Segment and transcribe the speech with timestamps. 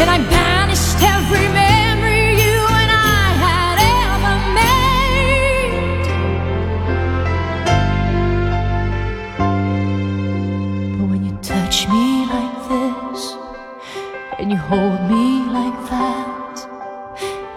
[0.00, 6.06] and I banished every memory you and I had ever made.
[10.98, 13.20] But when you touch me like this,
[14.38, 15.26] and you hold me
[15.58, 16.54] like that,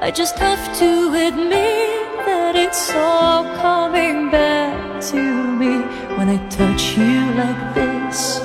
[0.01, 5.21] I just have to admit that it's all coming back to
[5.59, 5.81] me
[6.17, 8.40] when I touch you like this.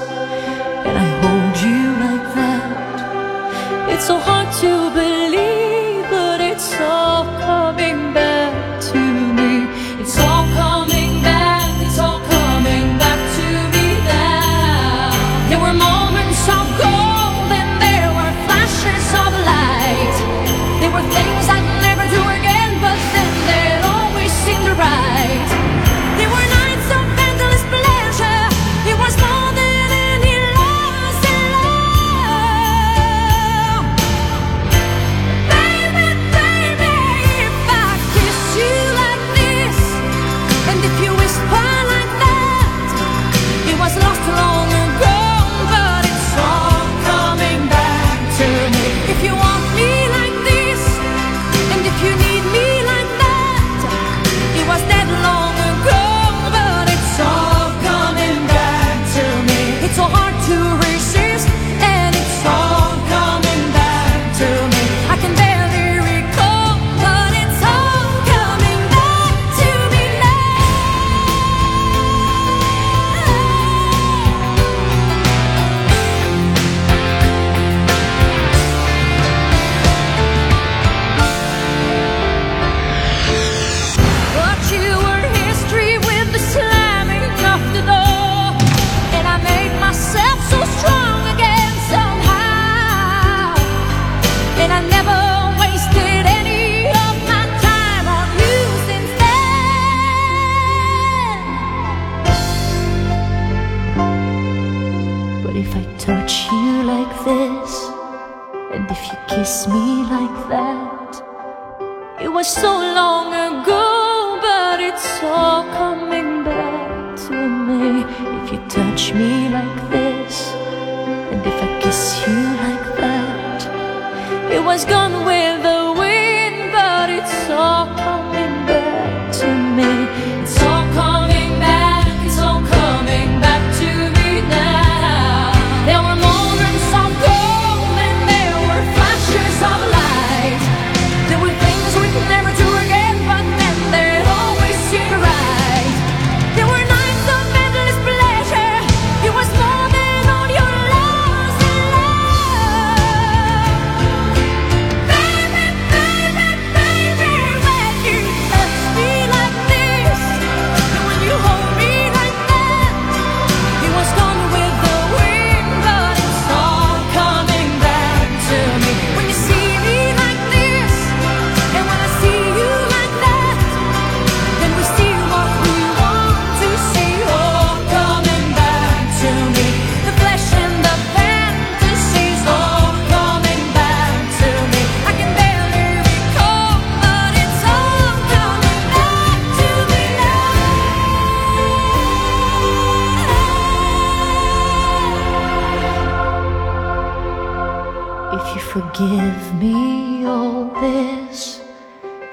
[198.38, 201.62] If you forgive me all this,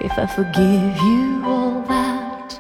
[0.02, 2.60] if I forgive you all that,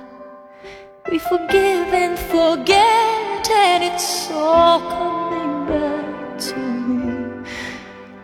[1.11, 7.43] we forgive and forget, and it's all coming back to me.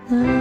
[0.09, 0.39] Now.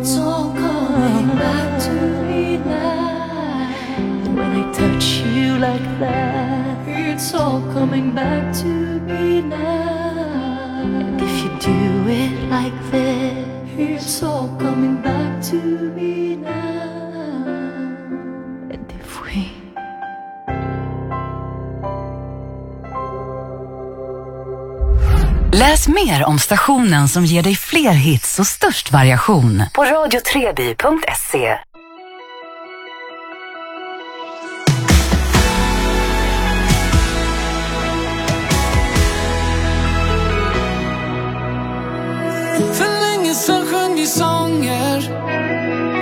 [0.00, 1.92] It's all coming back to
[2.24, 3.74] me now.
[3.98, 8.66] And when I touch you like that, it's all coming back to
[9.00, 9.85] me now.
[11.60, 13.46] do it like this.
[13.78, 15.56] It's all coming back to
[15.96, 17.46] me now.
[18.70, 19.50] And if we
[25.52, 31.58] Läs mer om stationen som ger dig fler hits och störst variation på radio3by.se.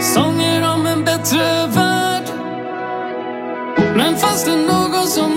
[0.04, 2.22] Sånger om en bättre värld.
[3.96, 5.33] Men fanns det någon som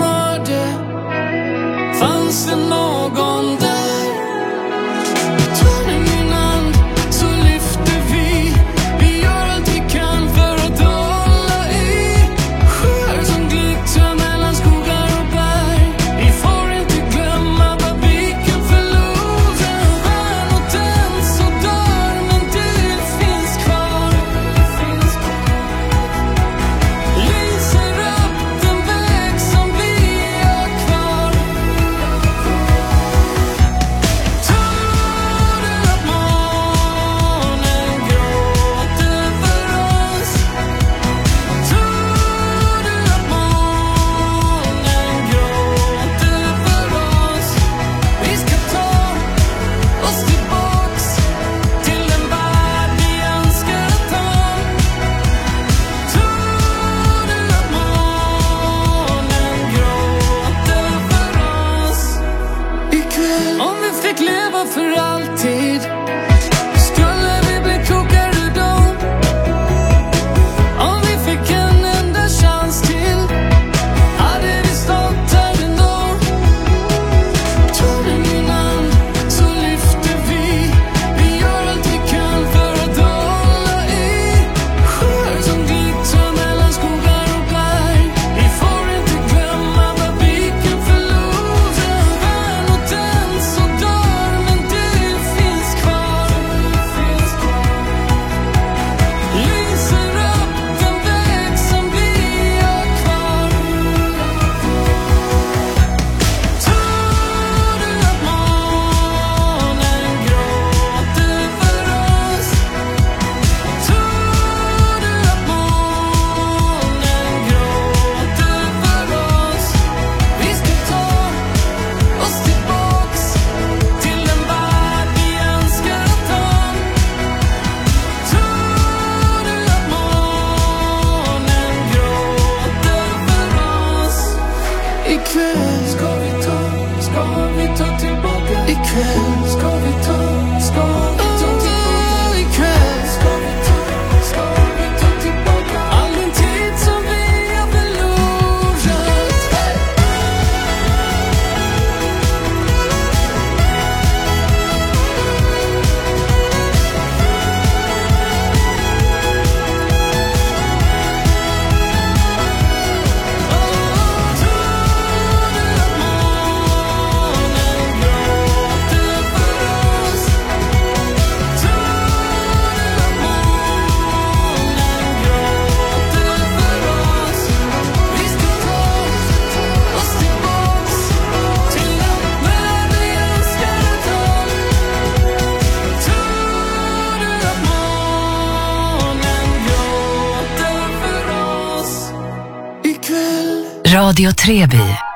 [194.18, 195.07] Radio Treby.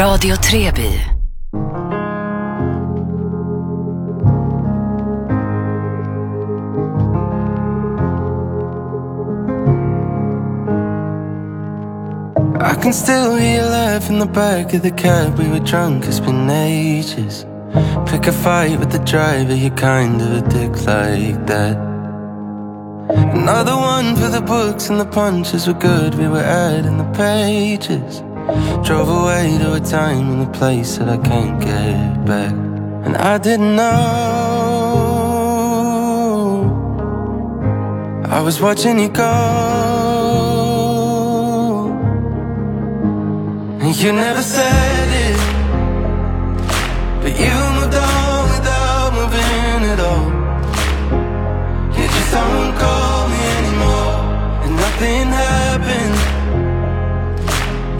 [0.00, 0.92] Radio Treby.
[12.62, 15.38] I can still hear laugh in the back of the cab.
[15.38, 17.44] We were drunk, it's been ages.
[18.06, 21.76] Pick a fight with the driver, you're kind of a dick like that.
[23.36, 26.14] Another one for the books and the punches were good.
[26.14, 28.22] We were adding the pages.
[28.84, 32.52] Drove away to a time and a place that I can't get back.
[33.04, 34.50] And I didn't know.
[38.24, 39.30] I was watching you go.
[43.80, 45.38] And you never said it.
[47.22, 50.26] But you moved on without moving at all.
[51.96, 54.14] You just don't call me anymore.
[54.64, 56.18] And nothing happened.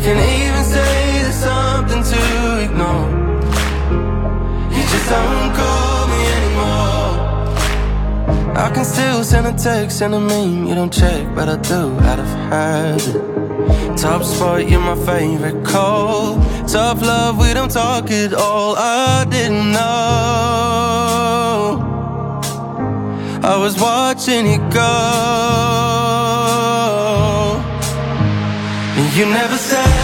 [0.02, 0.16] Can
[5.10, 7.12] don't call me anymore.
[8.64, 10.66] I can still send a text and a meme.
[10.66, 13.16] You don't check, but I do out of habit.
[13.96, 16.36] Top spot, you're my favorite call.
[16.66, 18.76] Tough love, we don't talk at all.
[18.76, 20.20] I didn't know.
[23.52, 24.90] I was watching it go.
[28.98, 29.99] And you never said.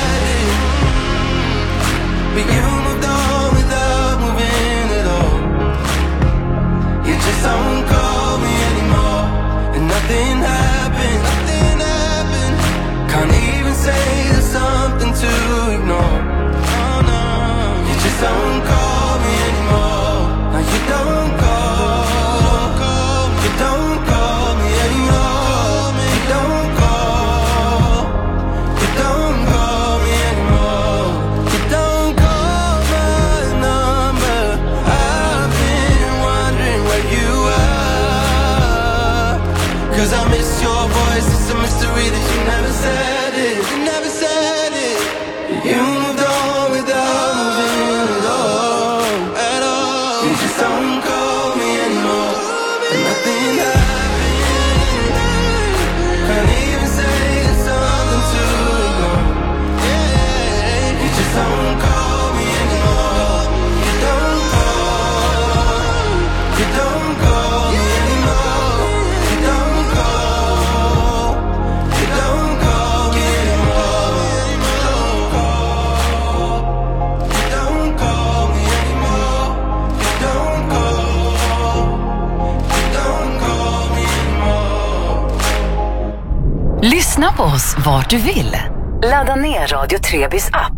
[87.87, 88.57] vart du vill.
[89.03, 90.76] Ladda ner Radio Trebys app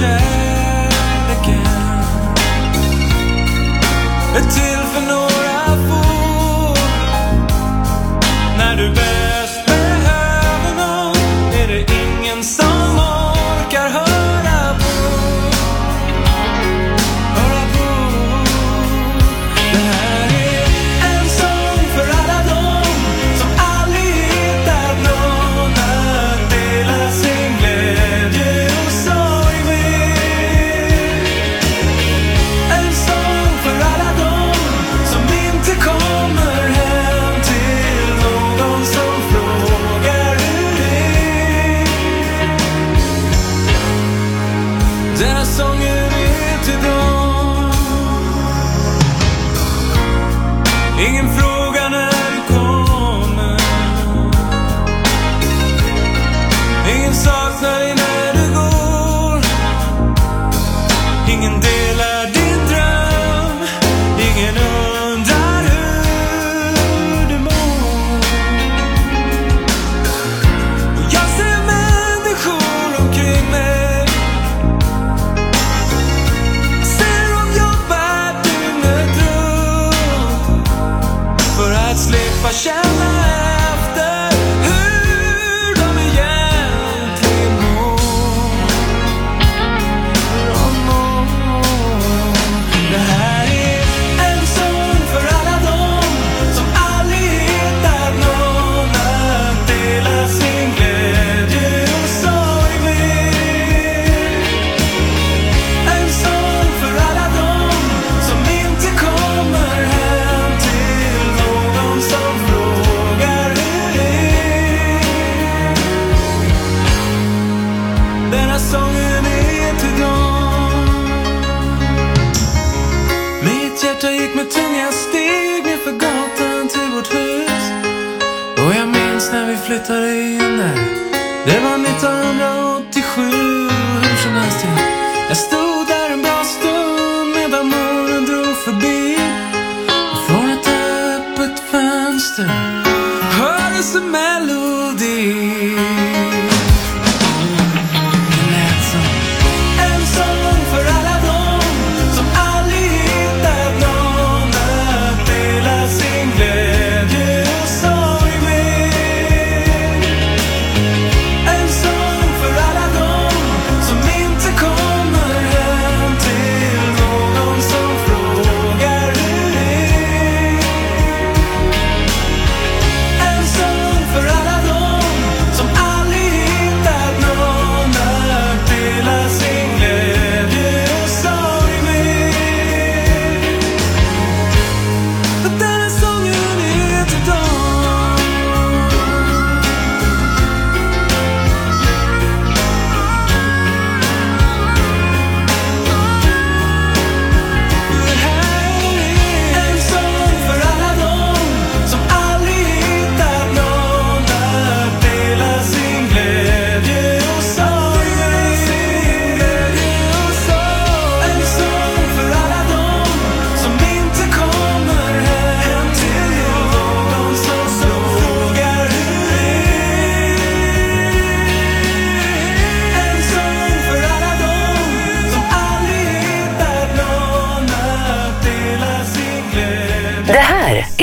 [0.00, 2.00] shed again.
[4.38, 4.79] Until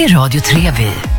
[0.07, 1.16] är Radio Trevi.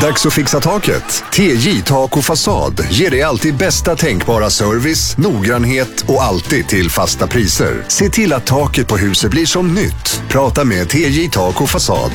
[0.00, 1.24] Dags att fixa taket.
[1.32, 7.26] TJ Tak och Fasad ger dig alltid bästa tänkbara service, noggrannhet och alltid till fasta
[7.26, 7.84] priser.
[7.88, 10.22] Se till att taket på huset blir som nytt.
[10.28, 12.12] Prata med TJ Tak och Fasad.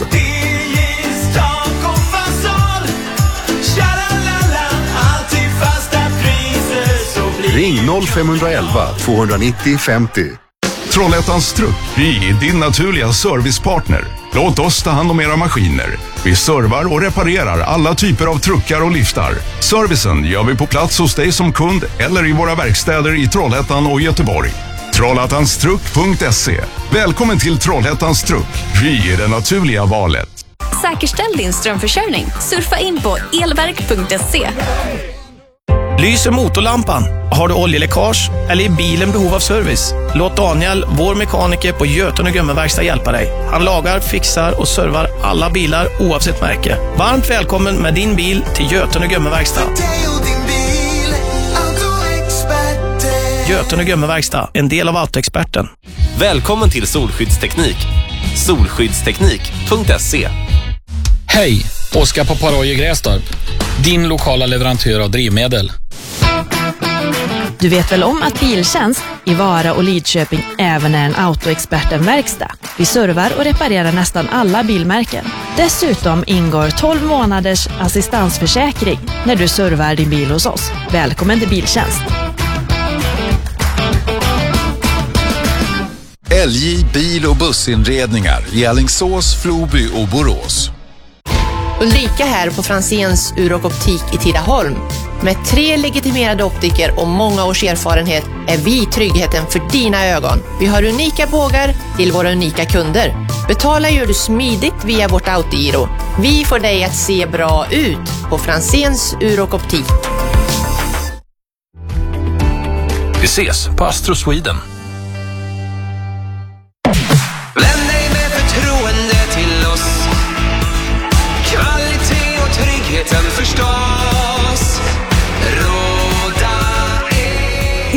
[7.54, 10.26] Ring 0511 290 50.
[10.90, 14.21] Trollhättans Truck, vi är din naturliga servicepartner.
[14.34, 15.98] Låt oss ta hand om era maskiner.
[16.24, 19.34] Vi servar och reparerar alla typer av truckar och liftar.
[19.60, 23.88] Servicen gör vi på plats hos dig som kund eller i våra verkstäder i Trollhättan
[23.88, 24.52] och Göteborg.
[24.96, 26.62] Trollhättanstruck.se
[26.94, 28.48] Välkommen till Trollhättans Truck.
[28.84, 30.46] Vi är det naturliga valet.
[30.82, 32.26] Säkerställ din strömförsörjning.
[32.40, 34.50] Surfa in på elverk.se.
[36.02, 37.04] Lyser motorlampan?
[37.32, 39.94] Har du oljeläckage eller är bilen behov av service?
[40.16, 43.32] Låt Daniel, vår mekaniker på Götene Gummiverkstad hjälpa dig.
[43.52, 46.78] Han lagar, fixar och servar alla bilar oavsett märke.
[46.98, 49.62] Varmt välkommen med din bil till Götene Gummiverkstad.
[53.50, 55.68] Götene Gummiverkstad, en del av Autoexperten.
[56.20, 57.78] Välkommen till Solskyddsteknik.
[58.36, 60.30] Solskyddsteknik.se
[61.28, 61.66] Hej!
[61.96, 63.24] Oskar Paparoy i Grästorp.
[63.84, 65.72] Din lokala leverantör av drivmedel.
[67.62, 72.52] Du vet väl om att Biltjänst i Vara och Lidköping även är en Autoexperten-verkstad?
[72.78, 75.26] Vi servar och reparerar nästan alla bilmärken.
[75.58, 80.72] Dessutom ingår 12 månaders assistansförsäkring när du servar din bil hos oss.
[80.92, 82.02] Välkommen till Biltjänst!
[86.48, 90.72] LJ Bil och bussinredningar i Alingsås, Floby och Borås.
[91.82, 94.76] Ulrika här på Franzéns Ur och Optik i Tidaholm.
[95.24, 100.40] Med tre legitimerade optiker och många års erfarenhet är vi tryggheten för dina ögon.
[100.60, 103.28] Vi har unika bågar till våra unika kunder.
[103.48, 105.88] Betala gör du smidigt via vårt autogiro.
[106.22, 109.86] Vi får dig att se bra ut på Franzéns Ur och Optik.
[113.22, 114.56] Vi ses på Astro Sweden.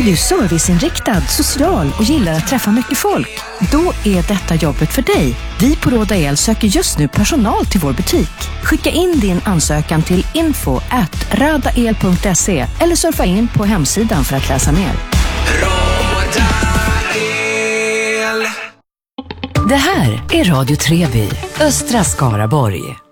[0.04, 3.40] Är du serviceinriktad, social och gillar att träffa mycket folk?
[3.72, 5.36] Då är detta jobbet för dig.
[5.60, 8.30] Vi på Råda El söker just nu personal till vår butik.
[8.62, 14.48] Skicka in din ansökan till info at radael.se eller surfa in på hemsidan för att
[14.48, 14.92] läsa mer.
[17.16, 18.46] el.
[19.68, 21.28] Det här är Radio Treby,
[21.60, 23.03] östra Skaraborg.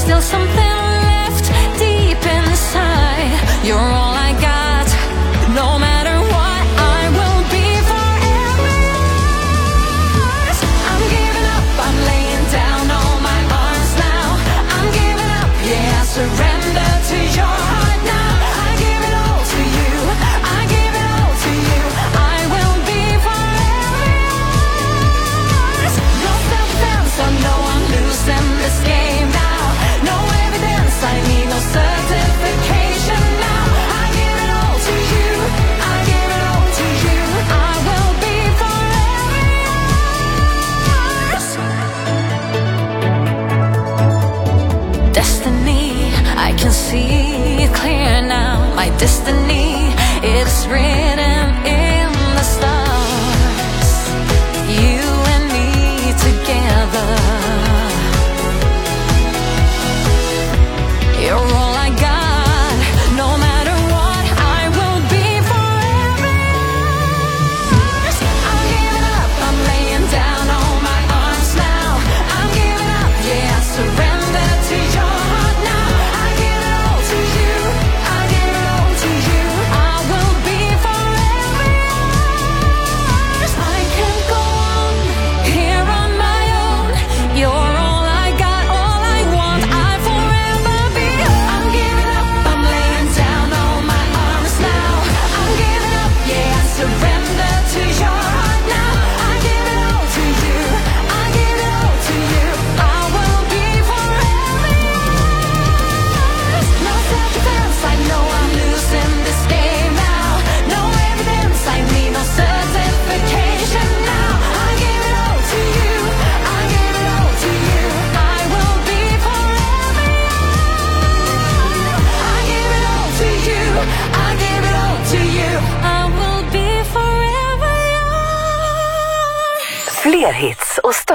[0.00, 0.69] Still something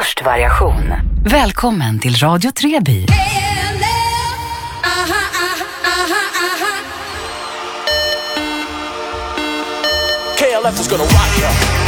[0.06, 0.94] hits och störst variation.
[1.26, 3.06] Välkommen till Radio Treby.
[10.38, 11.85] KLF is gonna rock ya.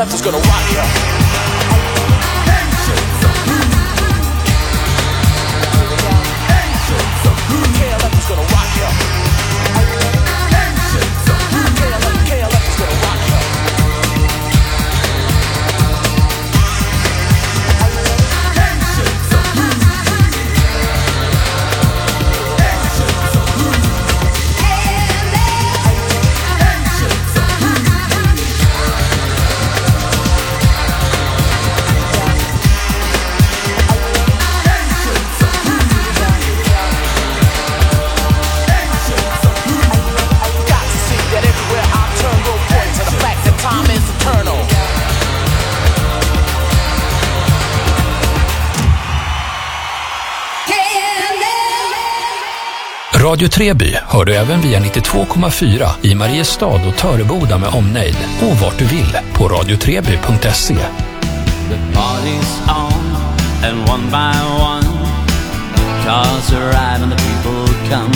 [0.00, 0.84] KLF is gonna rock ya.
[7.76, 9.19] KLF is gonna rock ya.
[53.40, 58.78] Radio Treby hör du även via 92,4 i Mariestad och Töreboda med omnejd och vart
[58.78, 60.74] du vill på radiotreby.se.
[60.74, 62.92] The party's on,
[63.64, 64.84] and one by one,
[66.04, 68.12] cars arrive and the people come.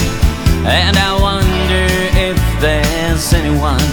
[0.66, 1.86] And I wonder
[2.30, 3.84] if there's anyone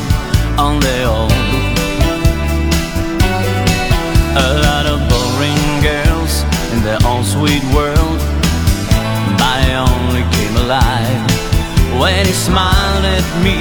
[0.58, 1.32] on their own.
[4.36, 8.01] A lot of boring girls in their own sweet world.
[9.82, 11.22] Only came alive
[12.00, 13.60] when he smiled at me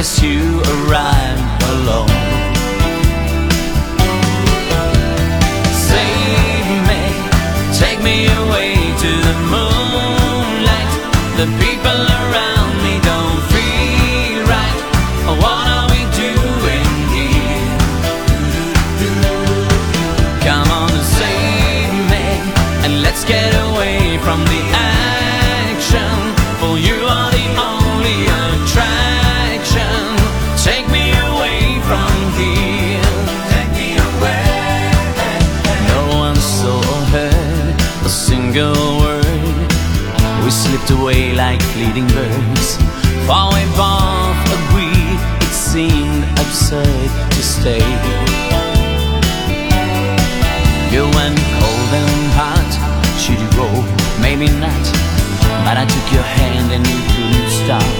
[0.00, 0.40] as you
[0.74, 2.16] arrived alone.
[5.90, 7.02] Save me,
[7.82, 8.72] take me away
[9.02, 10.92] to the moonlight.
[11.40, 14.80] The people around me don't feel right.
[15.42, 17.72] What are we doing here?
[20.48, 22.24] Come on and save me,
[22.84, 24.75] and let's get away from the
[41.00, 42.76] away like fleeting birds.
[43.26, 47.86] Far away both agreed it seemed absurd to stay.
[50.94, 52.70] You went cold and hot,
[53.20, 53.82] should you roll?
[54.20, 54.84] Maybe not.
[55.64, 57.92] But I took your hand and you couldn't stop.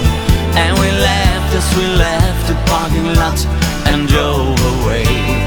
[0.55, 3.39] And we laughed as we left the parking lot
[3.87, 5.46] and drove away.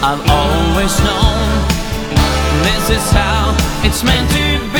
[0.00, 1.68] I've always known
[2.62, 4.77] this is how it's meant to be.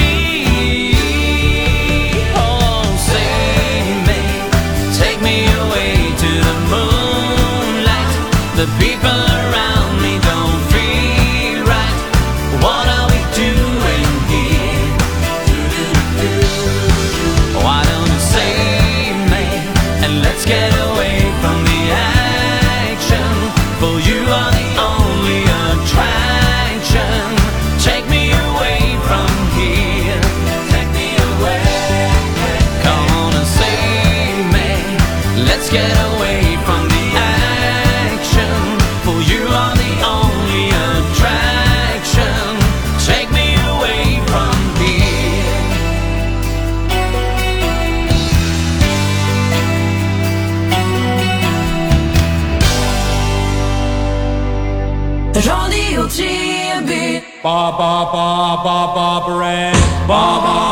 [58.64, 60.67] ba-ba-ba-ba-ba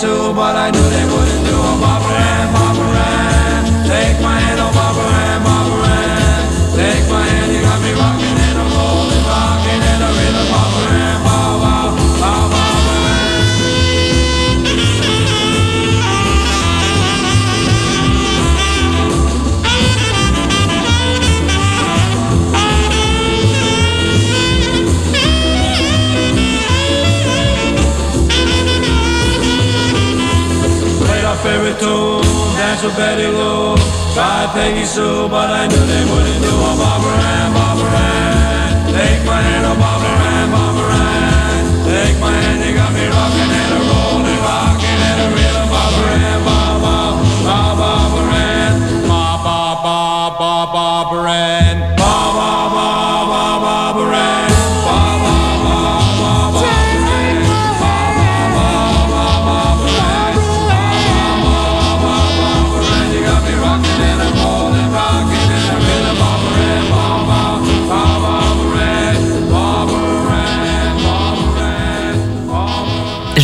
[0.00, 1.67] pursue, but I knew they wouldn't do
[32.88, 33.76] so very low.
[34.14, 38.92] Tried Peggy Sue, but I knew they wouldn't do a Barbara Ann, Barbara Ann.
[38.92, 39.97] Take my hand, oh Barbara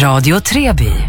[0.04, 1.03] Radio Treby.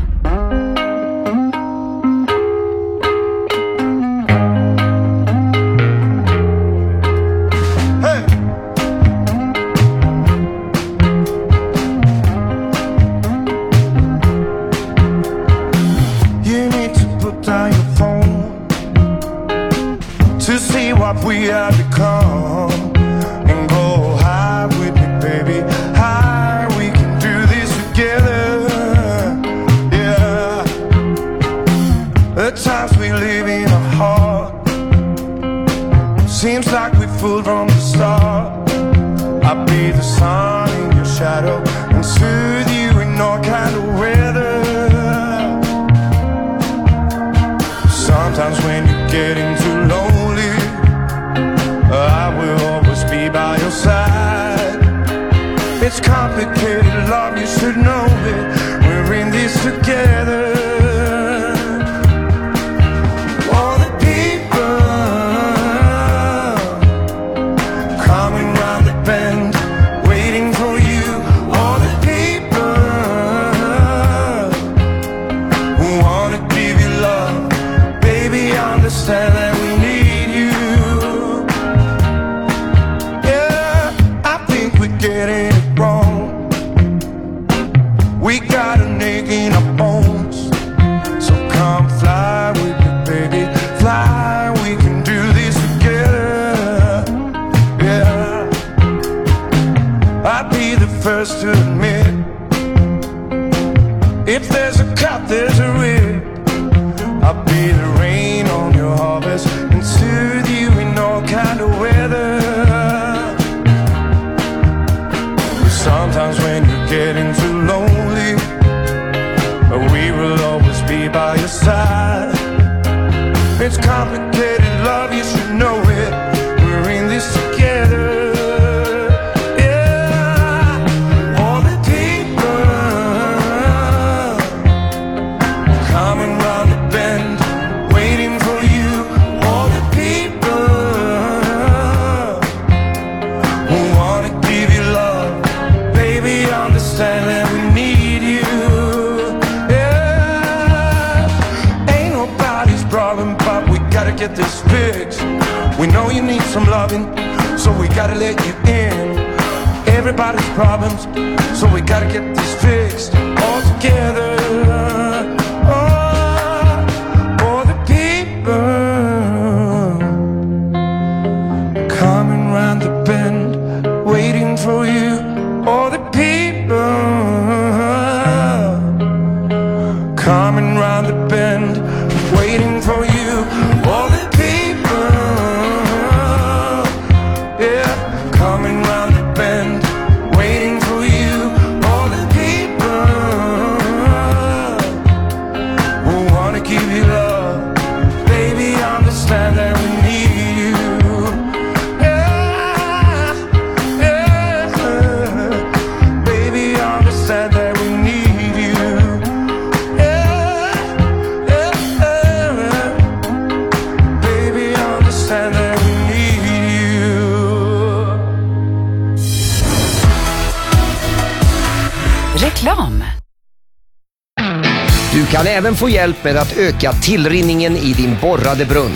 [225.76, 228.94] Du kan få hjälp med att öka tillrinningen i din borrade brunn.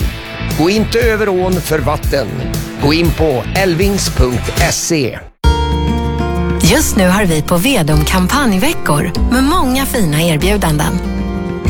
[0.58, 2.26] Gå inte över ån för vatten.
[2.82, 5.18] Gå in på elvings.se.
[6.62, 10.98] Just nu har vi på Vedum kampanjveckor med många fina erbjudanden.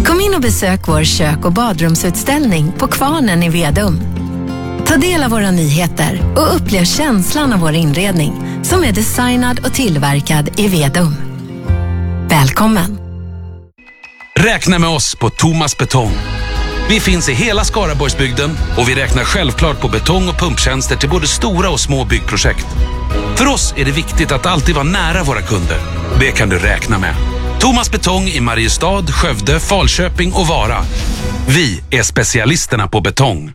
[0.06, 4.00] Kom in och besök vår kök och badrumsutställning på Kvarnen i Vedum.
[4.86, 9.74] Ta del av våra nyheter och upplev känslan av vår inredning som är designad och
[9.74, 11.16] tillverkad i Vedum.
[12.28, 12.99] Välkommen!
[14.44, 16.12] Räkna med oss på Thomas Betong.
[16.88, 21.26] Vi finns i hela Skaraborgsbygden och vi räknar självklart på betong och pumptjänster till både
[21.26, 22.66] stora och små byggprojekt.
[23.36, 25.78] För oss är det viktigt att alltid vara nära våra kunder.
[26.20, 27.14] Det kan du räkna med.
[27.58, 30.84] Thomas Betong i Mariestad, Skövde, Falköping och Vara.
[31.48, 33.52] Vi är specialisterna på betong.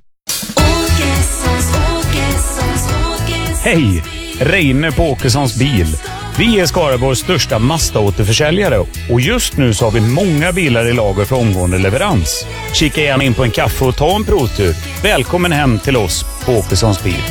[3.63, 4.03] Hej!
[4.39, 5.97] Reine på Åkessons bil.
[6.38, 11.25] Vi är Skaraborgs största Mazda-återförsäljare och just nu så har vi många bilar i lager
[11.25, 12.45] för omgående leverans.
[12.73, 14.75] Kika gärna in på en kaffe och ta en provtur.
[15.03, 17.23] Välkommen hem till oss på Åkessons bil.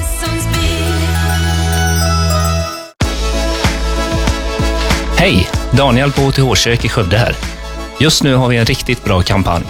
[5.17, 5.49] Hej!
[5.73, 7.37] Daniel på OTH-kök i Skövde här.
[8.01, 9.65] Just nu har vi en riktigt bra kampanj.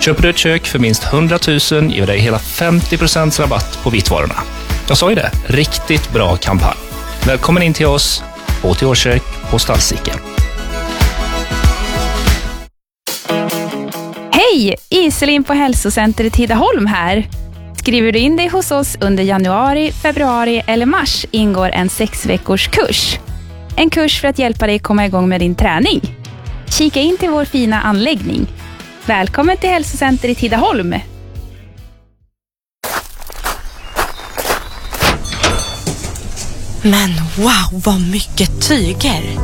[0.00, 3.90] Köper du ett kök för minst 100 000 ger vi dig hela 50% rabatt på
[3.90, 4.36] vitvarorna.
[4.88, 6.78] Jag sa ju det, riktigt bra kampanj.
[7.26, 8.22] Välkommen in till oss
[8.64, 10.18] på OTH-kök på Stallsiken.
[14.32, 14.76] Hej!
[14.90, 17.28] Iselin på Hälsocentret Tidaholm här.
[17.78, 22.68] Skriver du in dig hos oss under januari, februari eller mars ingår en sex veckors
[22.68, 23.18] kurs.
[23.76, 26.00] En kurs för att hjälpa dig komma igång med din träning.
[26.78, 28.46] Kika in till vår fina anläggning.
[29.06, 30.94] Välkommen till Hälsocenter i Tidaholm.
[36.84, 39.38] Men wow, vad mycket tyger!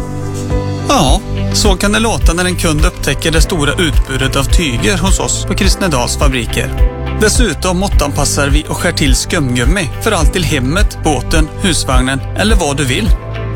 [0.88, 1.20] Ja,
[1.52, 5.44] så kan det låta när en kund upptäcker det stora utbudet av tyger hos oss
[5.44, 6.96] på Kristnedals fabriker.
[7.20, 12.76] Dessutom måttanpassar vi och skär till skumgummi för allt till hemmet, båten, husvagnen eller vad
[12.76, 13.08] du vill.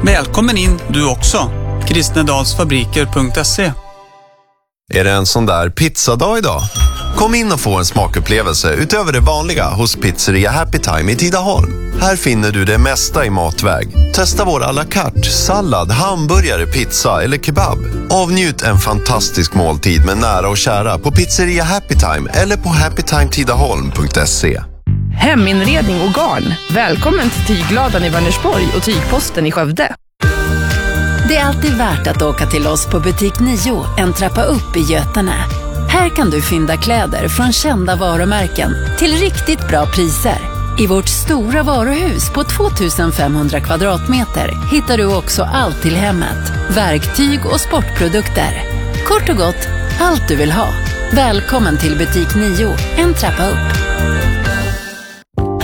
[0.05, 1.51] Välkommen in du också!
[1.87, 3.73] Kristnedalsfabriker.se
[4.93, 6.63] Är det en sån där pizzadag idag?
[7.17, 11.93] Kom in och få en smakupplevelse utöver det vanliga hos Pizzeria Happy Time i Tidaholm.
[12.01, 13.89] Här finner du det mesta i matväg.
[14.15, 17.79] Testa vår à la carte, sallad, hamburgare, pizza eller kebab.
[18.11, 24.63] Avnjut en fantastisk måltid med nära och kära på Pizzeria Happy Time eller på happytimetidaholm.se.
[25.17, 26.55] Heminredning och garn.
[26.71, 29.95] Välkommen till Tygladan i Vänersborg och Tygposten i Skövde.
[31.29, 34.81] Det är alltid värt att åka till oss på butik 9, en trappa upp i
[34.81, 35.64] Götene.
[35.95, 40.39] Här kan du fynda kläder från kända varumärken till riktigt bra priser.
[40.79, 46.53] I vårt stora varuhus på 2500 kvadratmeter hittar du också allt till hemmet.
[46.71, 48.63] Verktyg och sportprodukter.
[49.07, 49.69] Kort och gott,
[50.01, 50.69] allt du vill ha.
[51.13, 53.84] Välkommen till butik 9, en trappa upp.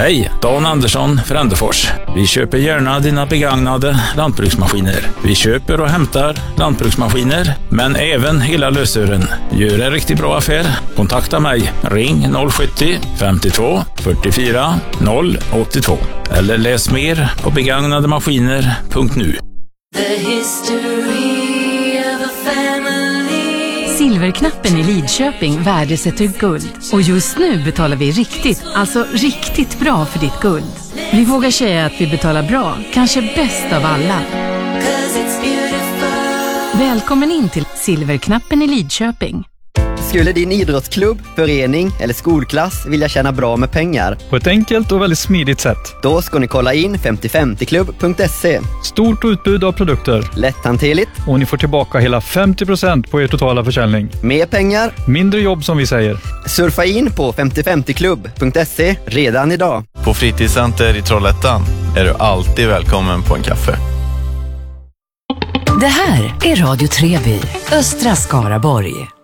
[0.01, 1.89] Hej, Dan Andersson, Frändefors.
[2.15, 5.07] Vi köper gärna dina begagnade lantbruksmaskiner.
[5.25, 9.23] Vi köper och hämtar lantbruksmaskiner, men även hela lösören.
[9.53, 10.67] Gör en riktigt bra affär?
[10.97, 11.73] Kontakta mig.
[11.83, 14.75] Ring 070 52 44
[15.53, 15.99] 082
[16.31, 19.39] eller läs mer på begagnademaskiner.nu.
[24.21, 26.71] Silverknappen i Lidköping värdesätter guld.
[26.93, 30.73] Och just nu betalar vi riktigt, alltså riktigt bra för ditt guld.
[31.13, 34.21] Vi vågar säga att vi betalar bra, kanske bäst av alla.
[36.75, 39.50] Välkommen in till Silverknappen i Lidköping.
[40.11, 44.19] Skulle din idrottsklubb, förening eller skolklass vilja tjäna bra med pengar?
[44.31, 45.97] På ett enkelt och väldigt smidigt sätt.
[46.03, 48.61] Då ska ni kolla in 5050klubb.se.
[48.85, 50.31] Stort utbud av produkter.
[50.37, 51.11] Lätthanterligt.
[51.27, 54.09] Och ni får tillbaka hela 50% på er totala försäljning.
[54.23, 54.93] Mer pengar.
[55.09, 56.17] Mindre jobb som vi säger.
[56.47, 59.85] Surfa in på 5050klubb.se redan idag.
[60.05, 61.63] På Fritidscenter i Trollhättan
[61.97, 63.77] är du alltid välkommen på en kaffe.
[65.81, 67.41] Det här är Radio Treby,
[67.73, 69.20] östra Skaraborg.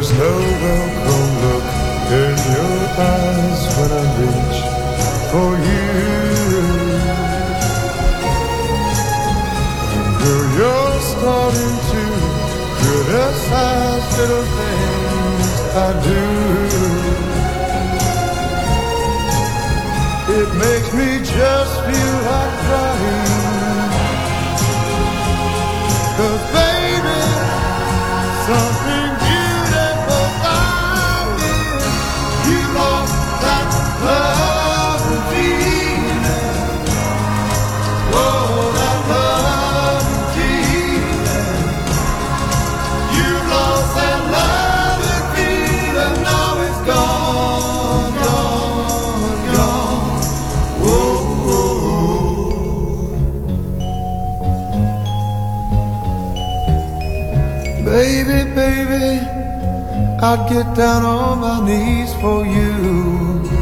[0.00, 0.32] There's no
[0.64, 1.66] welcome look
[2.20, 4.58] in your eyes when I reach
[5.30, 5.88] for you.
[10.20, 12.02] Girl, you're starting to
[12.80, 16.24] criticize little things I do.
[20.40, 22.99] It makes me just feel like crying.
[58.54, 59.20] Baby,
[60.20, 63.59] I'd get down on my knees for you.